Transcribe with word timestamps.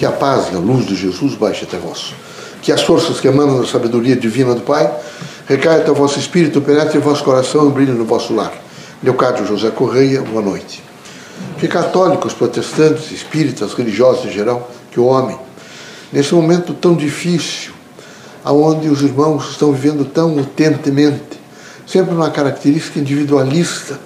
Que 0.00 0.06
a 0.06 0.12
paz 0.12 0.46
e 0.50 0.56
a 0.56 0.58
luz 0.58 0.86
de 0.86 0.96
Jesus 0.96 1.34
baixe 1.34 1.64
até 1.64 1.76
vós. 1.76 2.14
Que 2.62 2.72
as 2.72 2.80
forças 2.80 3.20
que 3.20 3.28
emanam 3.28 3.60
da 3.60 3.66
sabedoria 3.66 4.16
divina 4.16 4.54
do 4.54 4.62
Pai 4.62 4.90
recaia 5.46 5.82
até 5.82 5.90
o 5.90 5.94
vosso 5.94 6.18
espírito, 6.18 6.62
penetre 6.62 6.96
em 6.96 7.00
vosso 7.02 7.22
coração 7.22 7.68
e 7.68 7.70
brilhe 7.70 7.92
no 7.92 8.06
vosso 8.06 8.32
lar. 8.32 8.50
Leocádio 9.02 9.44
José 9.44 9.68
Correia, 9.68 10.22
boa 10.22 10.40
noite. 10.40 10.82
Que 11.58 11.68
católicos, 11.68 12.32
protestantes, 12.32 13.10
espíritas, 13.12 13.74
religiosos 13.74 14.24
em 14.24 14.30
geral, 14.30 14.70
que 14.90 14.98
o 14.98 15.04
homem, 15.04 15.38
nesse 16.10 16.34
momento 16.34 16.72
tão 16.72 16.94
difícil, 16.94 17.72
aonde 18.42 18.88
os 18.88 19.02
irmãos 19.02 19.50
estão 19.50 19.70
vivendo 19.70 20.06
tão 20.06 20.34
utentemente, 20.34 21.38
sempre 21.86 22.14
uma 22.14 22.30
característica 22.30 22.98
individualista, 22.98 24.00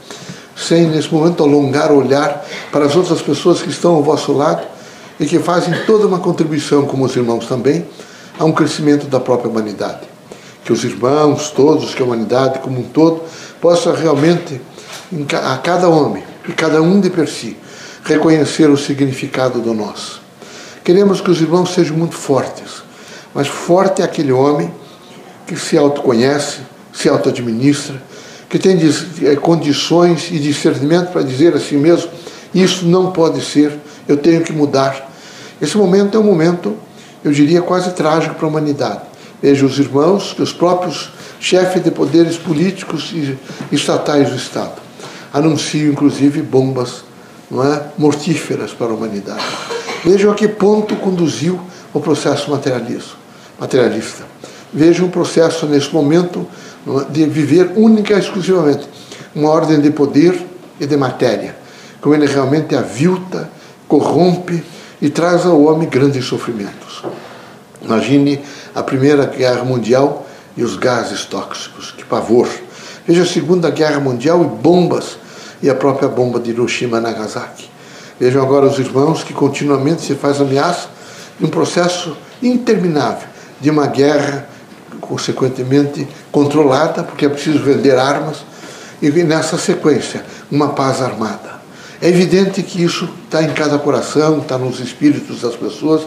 sem 0.56 0.88
nesse 0.88 1.14
momento 1.14 1.44
alongar 1.44 1.92
o 1.92 1.98
olhar 1.98 2.44
para 2.72 2.84
as 2.84 2.96
outras 2.96 3.22
pessoas 3.22 3.62
que 3.62 3.70
estão 3.70 3.94
ao 3.94 4.02
vosso 4.02 4.32
lado 4.32 4.73
e 5.18 5.26
que 5.26 5.38
fazem 5.38 5.74
toda 5.86 6.06
uma 6.06 6.18
contribuição, 6.18 6.86
como 6.86 7.04
os 7.04 7.14
irmãos 7.14 7.46
também, 7.46 7.86
a 8.38 8.44
um 8.44 8.52
crescimento 8.52 9.06
da 9.06 9.20
própria 9.20 9.50
humanidade. 9.50 10.00
Que 10.64 10.72
os 10.72 10.82
irmãos, 10.82 11.50
todos, 11.50 11.94
que 11.94 12.02
a 12.02 12.04
humanidade 12.04 12.58
como 12.60 12.80
um 12.80 12.84
todo, 12.84 13.22
possa 13.60 13.94
realmente, 13.94 14.60
a 15.42 15.56
cada 15.58 15.88
homem 15.88 16.22
e 16.48 16.52
cada 16.52 16.82
um 16.82 17.00
de 17.00 17.10
per 17.10 17.28
si, 17.28 17.56
reconhecer 18.04 18.68
o 18.68 18.76
significado 18.76 19.60
do 19.60 19.72
nós. 19.72 20.20
Queremos 20.82 21.20
que 21.20 21.30
os 21.30 21.40
irmãos 21.40 21.72
sejam 21.72 21.96
muito 21.96 22.14
fortes, 22.14 22.82
mas 23.34 23.48
forte 23.48 24.02
é 24.02 24.04
aquele 24.04 24.32
homem 24.32 24.72
que 25.46 25.56
se 25.56 25.78
autoconhece, 25.78 26.60
se 26.92 27.08
auto-administra, 27.08 28.02
que 28.48 28.58
tem 28.58 28.78
eh, 29.22 29.36
condições 29.36 30.30
e 30.30 30.38
discernimento 30.38 31.10
para 31.10 31.22
dizer 31.22 31.54
a 31.54 31.60
si 31.60 31.74
mesmo: 31.74 32.10
isso 32.54 32.86
não 32.86 33.10
pode 33.10 33.44
ser, 33.44 33.76
eu 34.08 34.16
tenho 34.16 34.42
que 34.42 34.52
mudar. 34.52 35.10
Esse 35.60 35.76
momento 35.76 36.16
é 36.16 36.20
um 36.20 36.24
momento, 36.24 36.76
eu 37.24 37.32
diria, 37.32 37.62
quase 37.62 37.92
trágico 37.92 38.34
para 38.34 38.46
a 38.46 38.48
humanidade. 38.48 39.00
Veja 39.42 39.66
os 39.66 39.78
irmãos, 39.78 40.36
os 40.38 40.52
próprios 40.52 41.12
chefes 41.38 41.82
de 41.82 41.90
poderes 41.90 42.36
políticos 42.36 43.12
e 43.12 43.38
estatais 43.70 44.30
do 44.30 44.36
Estado 44.36 44.84
anunciam, 45.34 45.90
inclusive, 45.90 46.40
bombas 46.40 47.02
não 47.50 47.64
é, 47.64 47.82
mortíferas 47.98 48.72
para 48.72 48.86
a 48.86 48.94
humanidade. 48.94 49.42
Vejam 50.04 50.30
a 50.30 50.34
que 50.34 50.46
ponto 50.46 50.94
conduziu 50.96 51.60
o 51.92 52.00
processo 52.00 52.50
materialista. 52.50 54.24
Vejam 54.72 55.06
o 55.06 55.10
processo, 55.10 55.66
nesse 55.66 55.92
momento, 55.92 56.46
é, 56.86 57.12
de 57.12 57.26
viver 57.26 57.72
única 57.74 58.14
e 58.14 58.18
exclusivamente 58.18 58.88
uma 59.34 59.50
ordem 59.50 59.80
de 59.80 59.90
poder 59.90 60.40
e 60.78 60.86
de 60.86 60.96
matéria, 60.96 61.56
como 62.00 62.14
ele 62.14 62.26
realmente 62.26 62.76
avilta, 62.76 63.50
corrompe 63.98 64.64
e 65.00 65.08
traz 65.08 65.46
ao 65.46 65.62
homem 65.62 65.88
grandes 65.88 66.24
sofrimentos. 66.24 67.04
Imagine 67.80 68.40
a 68.74 68.82
Primeira 68.82 69.26
Guerra 69.26 69.62
Mundial 69.62 70.26
e 70.56 70.64
os 70.64 70.76
gases 70.76 71.24
tóxicos, 71.24 71.92
que 71.92 72.04
pavor. 72.04 72.48
Veja 73.06 73.22
a 73.22 73.26
Segunda 73.26 73.70
Guerra 73.70 74.00
Mundial 74.00 74.42
e 74.42 74.46
bombas, 74.46 75.18
e 75.62 75.70
a 75.70 75.74
própria 75.74 76.08
bomba 76.08 76.40
de 76.40 76.50
Hiroshima 76.50 76.98
e 76.98 77.00
Nagasaki. 77.00 77.70
Vejam 78.18 78.42
agora 78.42 78.66
os 78.66 78.78
irmãos 78.78 79.22
que 79.22 79.32
continuamente 79.32 80.02
se 80.02 80.14
faz 80.14 80.40
ameaça 80.40 80.88
de 81.38 81.46
um 81.46 81.48
processo 81.48 82.16
interminável 82.42 83.28
de 83.60 83.70
uma 83.70 83.86
guerra, 83.86 84.48
consequentemente 85.00 86.06
controlada, 86.32 87.02
porque 87.02 87.26
é 87.26 87.28
preciso 87.28 87.62
vender 87.62 87.96
armas, 87.96 88.44
e 89.00 89.10
nessa 89.22 89.56
sequência, 89.56 90.24
uma 90.50 90.70
paz 90.70 91.00
armada. 91.00 91.43
É 92.04 92.08
evidente 92.08 92.62
que 92.62 92.82
isso 92.82 93.08
está 93.24 93.42
em 93.42 93.54
cada 93.54 93.78
coração, 93.78 94.40
está 94.40 94.58
nos 94.58 94.78
espíritos 94.78 95.40
das 95.40 95.56
pessoas 95.56 96.02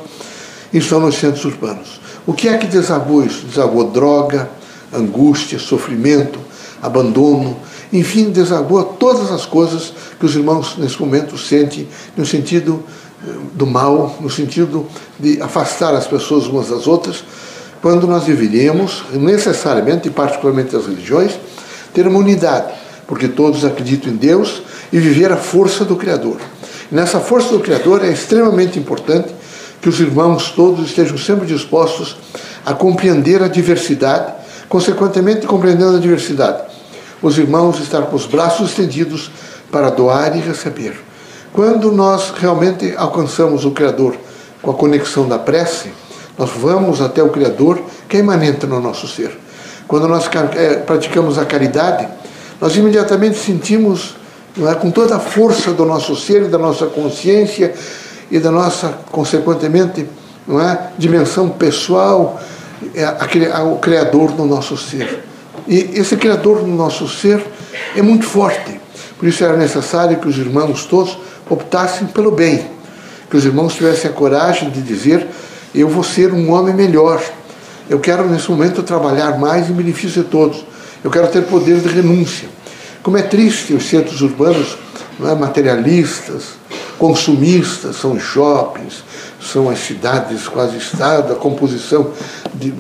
e 0.72 0.78
estão 0.78 1.00
nos 1.00 1.16
centros 1.16 1.44
urbanos. 1.44 2.00
O 2.28 2.34
que 2.34 2.48
é 2.48 2.56
que 2.56 2.68
desabou 2.68 3.26
isso? 3.26 3.48
Desabou 3.48 3.84
droga, 3.86 4.48
angústia, 4.94 5.58
sofrimento, 5.58 6.38
abandono, 6.84 7.58
enfim, 7.92 8.30
desabou 8.30 8.84
todas 8.84 9.32
as 9.32 9.48
coisas 9.48 9.92
que 10.20 10.26
os 10.28 10.36
irmãos 10.36 10.76
nesse 10.78 11.02
momento 11.02 11.36
sentem 11.36 11.88
no 12.16 12.28
sentido 12.28 12.84
eh, 13.28 13.32
do 13.56 13.66
mal, 13.66 14.18
no 14.22 14.30
sentido 14.30 14.86
de 15.20 15.42
afastar 15.42 15.96
as 15.96 16.06
pessoas 16.06 16.46
umas 16.46 16.70
das 16.70 16.86
outras, 16.86 17.24
quando 17.82 18.06
nós 18.06 18.24
deveríamos, 18.26 19.04
necessariamente, 19.14 20.10
e 20.10 20.12
particularmente 20.12 20.76
as 20.76 20.86
religiões, 20.86 21.40
ter 21.92 22.06
uma 22.06 22.20
unidade, 22.20 22.72
porque 23.08 23.28
todos 23.28 23.66
acreditam 23.66 24.14
em 24.14 24.16
Deus 24.16 24.62
e 24.92 25.00
viver 25.00 25.32
a 25.32 25.38
força 25.38 25.84
do 25.84 25.96
Criador. 25.96 26.38
E 26.92 26.96
nessa 26.96 27.20
força 27.20 27.50
do 27.50 27.60
Criador 27.60 28.04
é 28.04 28.12
extremamente 28.12 28.80
importante 28.80 29.34
que 29.82 29.90
os 29.90 30.00
irmãos 30.00 30.52
todos 30.52 30.86
estejam 30.88 31.18
sempre 31.18 31.46
dispostos 31.46 32.18
a 32.66 32.74
compreender 32.74 33.42
a 33.42 33.48
diversidade, 33.48 34.34
consequentemente, 34.68 35.46
compreendendo 35.46 35.98
a 35.98 36.00
diversidade, 36.00 36.64
os 37.22 37.38
irmãos 37.38 37.80
estar 37.80 38.04
com 38.04 38.16
os 38.16 38.26
braços 38.26 38.70
estendidos 38.70 39.32
para 39.72 39.90
doar 39.90 40.36
e 40.36 40.40
receber. 40.40 41.00
Quando 41.54 41.92
nós 41.92 42.32
realmente 42.38 42.94
alcançamos 42.98 43.66
o 43.66 43.72
Criador 43.72 44.16
com 44.62 44.72
a 44.72 44.74
conexão 44.74 45.28
da 45.28 45.40
prece, 45.40 45.92
nós 46.38 46.52
vamos 46.52 47.02
até 47.02 47.24
o 47.24 47.30
Criador 47.30 47.82
que 48.08 48.18
é 48.18 48.20
imanente 48.20 48.66
no 48.66 48.80
nosso 48.80 49.08
ser. 49.08 49.38
Quando 49.88 50.08
nós 50.08 50.30
eh, 50.56 50.76
praticamos 50.86 51.38
a 51.38 51.46
caridade, 51.46 52.08
nós 52.60 52.76
imediatamente 52.76 53.38
sentimos 53.38 54.16
não 54.58 54.70
é, 54.70 54.76
com 54.76 54.90
toda 54.90 55.16
a 55.16 55.20
força 55.20 55.72
do 55.72 55.86
nosso 55.86 56.16
ser 56.16 56.46
da 56.46 56.58
nossa 56.58 56.88
consciência 56.88 57.74
e 58.30 58.40
da 58.40 58.52
nossa, 58.52 58.98
consequentemente, 59.12 60.08
não 60.48 60.60
é, 60.60 60.92
dimensão 60.98 61.50
pessoal, 61.50 62.42
é, 62.94 63.08
o 63.64 63.78
Criador 63.78 64.32
no 64.36 64.46
nosso 64.46 64.76
ser. 64.76 65.24
E 65.68 65.92
esse 65.94 66.16
Criador 66.18 66.66
no 66.66 66.76
nosso 66.76 67.08
ser 67.08 67.46
é 67.96 68.02
muito 68.02 68.26
forte. 68.26 68.80
Por 69.18 69.28
isso 69.28 69.44
era 69.44 69.58
necessário 69.58 70.18
que 70.18 70.28
os 70.28 70.38
irmãos 70.38 70.86
todos 70.86 71.18
optassem 71.50 72.08
pelo 72.08 72.32
bem, 72.32 72.66
que 73.30 73.38
os 73.38 73.46
irmãos 73.46 73.74
tivessem 73.76 74.10
a 74.10 74.14
coragem 74.14 74.70
de 74.70 74.82
dizer: 74.82 75.28
Eu 75.74 75.90
vou 75.90 76.04
ser 76.04 76.32
um 76.34 76.52
homem 76.52 76.74
melhor. 76.74 77.22
Eu 77.90 78.00
quero, 78.00 78.28
nesse 78.30 78.50
momento, 78.52 78.84
trabalhar 78.84 79.40
mais 79.40 79.70
em 79.70 79.74
benefício 79.74 80.24
de 80.24 80.30
todos. 80.30 80.66
Eu 81.04 81.10
quero 81.10 81.28
ter 81.30 81.44
poder 81.44 81.80
de 81.80 81.88
renúncia. 81.88 82.57
Como 83.08 83.18
é 83.18 83.22
triste 83.22 83.74
os 83.74 83.88
centros 83.88 84.20
urbanos 84.20 84.78
é, 85.24 85.34
materialistas, 85.34 86.58
consumistas, 87.00 87.96
são 87.96 88.20
shoppings, 88.20 89.02
são 89.40 89.70
as 89.70 89.80
cidades 89.80 90.46
quase 90.50 90.76
estado, 90.76 91.32
a 91.32 91.38
composição 91.38 92.12
de 92.54 92.74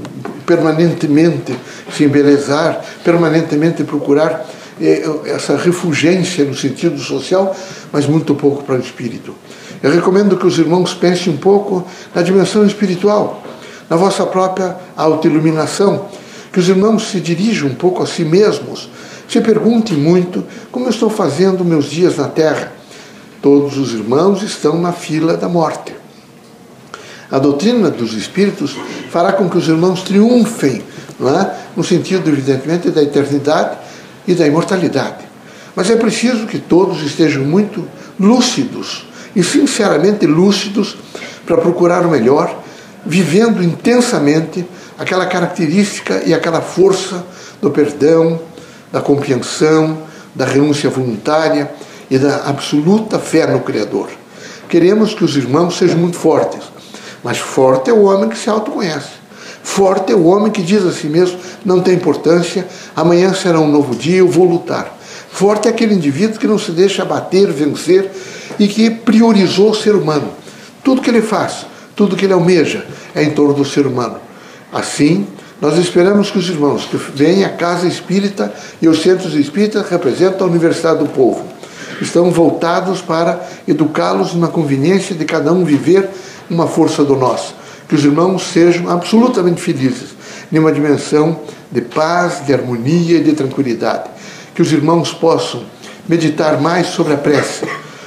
permanentemente 0.45 1.57
se 1.95 2.03
embelezar, 2.03 2.83
permanentemente 3.05 3.85
procurar 3.85 4.45
eh, 4.81 5.09
essa 5.27 5.55
refugência 5.55 6.43
no 6.43 6.53
sentido 6.53 6.99
social, 6.99 7.55
mas 7.93 8.05
muito 8.05 8.35
pouco 8.35 8.65
para 8.65 8.75
o 8.75 8.81
espírito. 8.81 9.33
Eu 9.81 9.93
recomendo 9.93 10.35
que 10.35 10.45
os 10.45 10.59
irmãos 10.59 10.93
pensem 10.93 11.31
um 11.31 11.37
pouco 11.37 11.87
na 12.13 12.21
dimensão 12.21 12.65
espiritual, 12.65 13.41
na 13.89 13.95
vossa 13.95 14.25
própria 14.25 14.75
autoiluminação, 14.97 16.05
que 16.51 16.59
os 16.59 16.67
irmãos 16.67 17.11
se 17.11 17.21
dirijam 17.21 17.69
um 17.69 17.75
pouco 17.75 18.03
a 18.03 18.05
si 18.05 18.25
mesmos, 18.25 18.89
se 19.27 19.41
pergunte 19.41 19.93
muito 19.93 20.43
como 20.71 20.85
eu 20.85 20.89
estou 20.89 21.09
fazendo 21.09 21.65
meus 21.65 21.85
dias 21.85 22.17
na 22.17 22.27
terra. 22.27 22.71
Todos 23.41 23.77
os 23.77 23.93
irmãos 23.93 24.41
estão 24.41 24.79
na 24.79 24.91
fila 24.91 25.35
da 25.35 25.49
morte. 25.49 25.93
A 27.29 27.39
doutrina 27.39 27.89
dos 27.89 28.13
espíritos 28.13 28.75
fará 29.11 29.33
com 29.33 29.49
que 29.49 29.57
os 29.57 29.67
irmãos 29.67 30.01
triunfem, 30.01 30.81
é? 31.21 31.55
no 31.75 31.83
sentido, 31.83 32.29
evidentemente, 32.29 32.89
da 32.89 33.03
eternidade 33.03 33.77
e 34.25 34.33
da 34.33 34.47
imortalidade. 34.47 35.25
Mas 35.75 35.89
é 35.89 35.95
preciso 35.95 36.47
que 36.47 36.57
todos 36.57 37.03
estejam 37.03 37.43
muito 37.43 37.85
lúcidos 38.19 39.05
e 39.35 39.43
sinceramente 39.43 40.25
lúcidos 40.25 40.97
para 41.45 41.57
procurar 41.57 42.05
o 42.05 42.09
melhor, 42.09 42.63
vivendo 43.05 43.63
intensamente 43.63 44.65
aquela 44.97 45.25
característica 45.25 46.23
e 46.25 46.33
aquela 46.33 46.61
força 46.61 47.23
do 47.61 47.69
perdão, 47.69 48.39
da 48.97 49.01
compreensão, 49.01 49.99
da 50.33 50.43
renúncia 50.43 50.89
voluntária 50.89 51.71
e 52.09 52.17
da 52.17 52.47
absoluta 52.47 53.19
fé 53.19 53.45
no 53.45 53.59
Criador. 53.59 54.09
Queremos 54.67 55.13
que 55.13 55.23
os 55.23 55.37
irmãos 55.37 55.77
sejam 55.77 55.99
muito 55.99 56.17
fortes, 56.17 56.63
mas 57.23 57.37
forte 57.37 57.91
é 57.91 57.93
o 57.93 58.03
homem 58.03 58.27
que 58.27 58.37
se 58.37 58.49
autoconhece. 58.49 59.17
Forte 59.61 60.11
é 60.11 60.15
o 60.15 60.25
homem 60.25 60.51
que 60.51 60.63
diz 60.63 60.83
a 60.83 60.91
si 60.91 61.07
mesmo: 61.07 61.37
não 61.63 61.79
tem 61.79 61.93
importância, 61.93 62.67
amanhã 62.95 63.33
será 63.33 63.59
um 63.59 63.69
novo 63.69 63.95
dia, 63.95 64.17
eu 64.17 64.27
vou 64.27 64.45
lutar. 64.45 64.97
Forte 65.29 65.67
é 65.67 65.71
aquele 65.71 65.93
indivíduo 65.93 66.39
que 66.39 66.47
não 66.47 66.57
se 66.57 66.71
deixa 66.71 67.03
abater, 67.03 67.51
vencer 67.51 68.09
e 68.57 68.67
que 68.67 68.89
priorizou 68.89 69.69
o 69.71 69.75
ser 69.75 69.93
humano. 69.93 70.31
Tudo 70.83 71.01
que 71.01 71.09
ele 71.09 71.21
faz, 71.21 71.67
tudo 71.95 72.15
que 72.15 72.25
ele 72.25 72.33
almeja 72.33 72.83
é 73.13 73.21
em 73.23 73.29
torno 73.29 73.53
do 73.53 73.65
ser 73.65 73.85
humano. 73.85 74.19
Assim, 74.73 75.27
nós 75.59 75.77
esperamos 75.77 76.29
que 76.29 76.37
os 76.37 76.47
irmãos 76.49 76.85
que 76.85 76.97
vêm 76.97 77.43
à 77.43 77.49
casa 77.49 77.87
espírita 77.87 78.53
e 78.79 78.87
os 78.87 79.01
centros 79.01 79.33
espíritas 79.33 79.89
representam 79.89 80.45
a 80.45 80.49
Universidade 80.49 80.99
do 80.99 81.07
Povo. 81.07 81.43
Estão 81.99 82.29
voltados 82.29 83.01
para 83.01 83.41
educá-los 83.67 84.35
na 84.35 84.47
conveniência 84.47 85.15
de 85.15 85.25
cada 85.25 85.51
um 85.51 85.65
viver 85.65 86.09
uma 86.47 86.67
força 86.67 87.03
do 87.03 87.15
nós. 87.15 87.55
Que 87.89 87.95
os 87.95 88.05
irmãos 88.05 88.43
sejam 88.43 88.87
absolutamente 88.89 89.59
felizes, 89.59 90.09
numa 90.51 90.71
dimensão 90.71 91.39
de 91.71 91.81
paz, 91.81 92.45
de 92.45 92.53
harmonia 92.53 93.17
e 93.17 93.23
de 93.23 93.33
tranquilidade. 93.33 94.09
Que 94.53 94.61
os 94.61 94.71
irmãos 94.71 95.11
possam 95.11 95.63
meditar 96.07 96.61
mais 96.61 96.87
sobre 96.87 97.13
a 97.13 97.17
prece, 97.17 97.65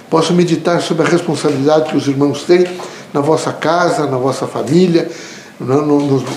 possam 0.08 0.36
meditar 0.36 0.80
sobre 0.80 1.04
a 1.04 1.08
responsabilidade 1.08 1.90
que 1.90 1.96
os 1.96 2.06
irmãos 2.06 2.44
têm 2.44 2.64
na 3.12 3.20
vossa 3.20 3.52
casa, 3.52 4.06
na 4.06 4.18
vossa 4.18 4.46
família, 4.46 5.10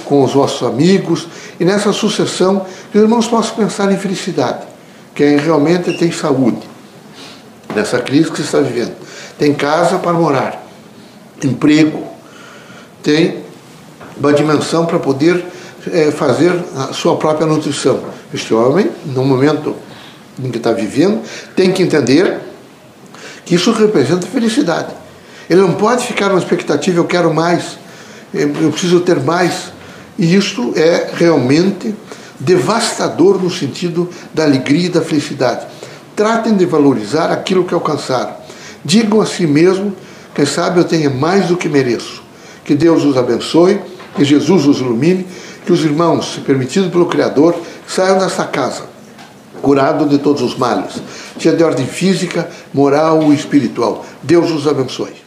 com 0.06 0.24
os 0.24 0.34
vossos 0.34 0.68
amigos, 0.68 1.28
e 1.60 1.66
nessa 1.66 1.94
sucessão, 1.94 2.66
que 2.92 2.98
os 2.98 3.04
irmãos 3.04 3.28
possam 3.28 3.56
pensar 3.56 3.92
em 3.92 3.98
felicidade, 3.98 4.66
quem 5.16 5.38
realmente 5.38 5.98
tem 5.98 6.12
saúde, 6.12 6.62
nessa 7.74 8.00
crise 8.00 8.30
que 8.30 8.38
se 8.38 8.44
está 8.44 8.60
vivendo, 8.60 8.96
tem 9.38 9.54
casa 9.54 9.98
para 9.98 10.14
morar, 10.14 10.66
emprego, 11.44 12.04
tem 13.02 13.44
uma 14.18 14.34
dimensão 14.34 14.86
para 14.86 15.00
poder 15.00 15.44
é, 15.92 16.12
fazer 16.12 16.54
a 16.76 16.94
sua 16.94 17.18
própria 17.18 17.46
nutrição. 17.46 18.00
Este 18.34 18.54
homem, 18.54 18.90
no 19.06 19.26
momento 19.26 19.76
em 20.42 20.50
que 20.50 20.58
está 20.58 20.72
vivendo, 20.72 21.22
tem 21.56 21.72
que 21.72 21.84
entender 21.84 22.40
que 23.46 23.56
isso 23.56 23.72
representa 23.72 24.26
felicidade. 24.28 24.94
Ele 25.50 25.62
não 25.62 25.74
pode 25.74 26.06
ficar 26.08 26.30
numa 26.30 26.40
expectativa, 26.40 27.00
eu 27.00 27.06
quero 27.06 27.34
mais, 27.34 27.78
eu 28.34 28.72
preciso 28.72 29.02
ter 29.02 29.20
mais. 29.20 29.72
E 30.18 30.36
isto 30.36 30.74
é 30.76 31.12
realmente 31.14 31.94
devastador 32.40 33.42
no 33.42 33.50
sentido 33.50 34.10
da 34.34 34.44
alegria 34.44 34.88
e 34.88 34.90
da 34.90 35.02
felicidade. 35.02 35.66
Tratem 36.16 36.56
de 36.56 36.66
valorizar 36.66 37.32
aquilo 37.32 37.64
que 37.64 37.74
alcançaram. 37.74 38.34
Digam 38.84 39.22
a 39.22 39.26
si 39.26 39.48
mesmo, 39.48 39.96
quem 40.36 40.46
sabe 40.46 40.80
eu 40.80 40.84
tenha 40.84 41.10
mais 41.10 41.48
do 41.48 41.58
que 41.58 41.70
mereço. 41.70 42.22
Que 42.66 42.76
Deus 42.76 43.04
os 43.04 43.18
abençoe, 43.18 43.80
que 44.16 44.24
Jesus 44.24 44.66
os 44.66 44.80
ilumine, 44.80 45.26
que 45.66 45.72
os 45.72 45.84
irmãos, 45.84 46.34
se 46.34 46.42
permitido 46.42 46.90
pelo 46.90 47.06
Criador, 47.06 47.56
saiam 47.88 48.18
desta 48.18 48.46
casa 48.46 48.94
curados 49.64 50.10
de 50.10 50.18
todos 50.18 50.42
os 50.42 50.58
males, 50.58 51.02
seja 51.40 51.56
de 51.56 51.64
ordem 51.64 51.88
física, 51.88 52.50
moral 52.74 53.22
ou 53.22 53.34
espiritual. 53.34 54.06
Deus 54.22 54.52
os 54.52 54.68
abençoe. 54.68 55.23